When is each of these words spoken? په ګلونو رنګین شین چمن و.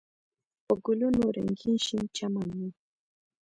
په 0.65 0.73
ګلونو 0.85 1.23
رنګین 1.35 1.75
شین 1.85 2.03
چمن 2.17 2.49
و. 2.57 2.59